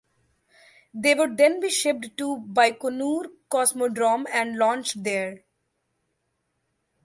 They 0.95 1.13
would 1.13 1.37
then 1.37 1.59
be 1.59 1.69
shipped 1.69 2.17
to 2.17 2.37
Baikonur 2.37 3.27
Cosmodrome 3.51 4.25
and 4.33 4.57
launched 4.57 5.03
there. 5.03 5.43